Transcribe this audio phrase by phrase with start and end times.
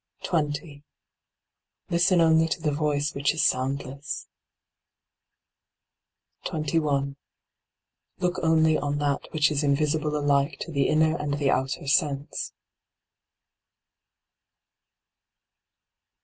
[0.23, 0.81] 20.
[1.91, 4.25] Listen only to the voice which is sound less.
[6.45, 7.17] 21.
[8.17, 12.51] Look only on that which is invisible alike to the inner and the outer sense.